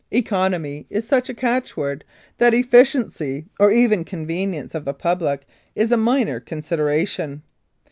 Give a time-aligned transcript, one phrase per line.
[0.09, 2.03] "Economy" is such a catch word
[2.39, 7.43] that eff ciency or even convenience of the public is a minor consideration.